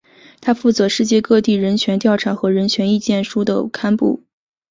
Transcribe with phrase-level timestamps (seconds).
[0.41, 4.23] 它负责世界各地人权调查和人权意见书的刊布。